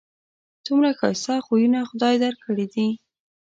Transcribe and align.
څومره 0.65 0.89
ښایسته 0.99 1.35
خویونه 1.45 1.79
خدای 1.89 2.15
در 2.23 2.33
کړي 2.43 2.65
دي 2.73 2.87